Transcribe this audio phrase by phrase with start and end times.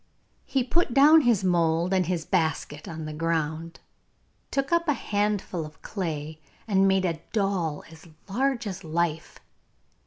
[0.47, 3.79] He put down his mould and his basket on the ground,
[4.49, 9.37] took up a handful of clay, and made a doll as large as life.